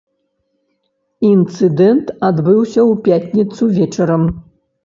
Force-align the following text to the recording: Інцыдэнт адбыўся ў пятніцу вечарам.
Інцыдэнт 1.29 2.07
адбыўся 2.31 2.81
ў 2.91 3.05
пятніцу 3.09 3.63
вечарам. 3.77 4.23